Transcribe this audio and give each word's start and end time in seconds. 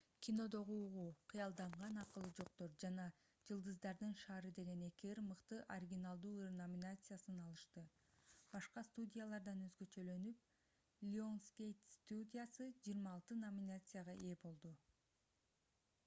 кинодогу 0.25 0.75
угуу 0.83 1.09
кыялданган 1.31 1.97
акылы 2.03 2.29
жоктор 2.37 2.71
жана 2.83 3.03
жылдыздардын 3.49 4.15
шаары 4.21 4.51
деген 4.59 4.81
эки 4.87 5.11
ыр 5.17 5.21
мыкты 5.25 5.59
оригиналдуу 5.75 6.31
ыр 6.47 6.55
номинациясын 6.61 7.43
алышты. 7.45 7.83
башка 8.55 8.85
студиялардан 8.89 9.61
өзгөчөлөнүп 9.69 10.43
lionsgate 11.11 11.95
студиясы 11.99 12.71
26 12.91 13.41
номинацияга 13.45 14.17
ээ 14.31 14.37
болду 14.47 14.73